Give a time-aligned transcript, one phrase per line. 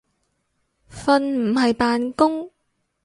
[0.91, 2.49] 瞓唔係扮工